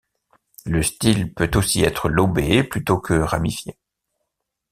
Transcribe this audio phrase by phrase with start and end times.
[0.65, 3.77] Le style peut aussi être lobé plutôt que ramifié.